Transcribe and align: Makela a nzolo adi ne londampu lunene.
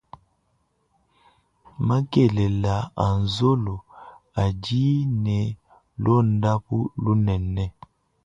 Makela 1.87 2.75
a 3.05 3.07
nzolo 3.21 3.75
adi 4.43 4.83
ne 5.23 5.39
londampu 6.03 6.77
lunene. 7.03 7.65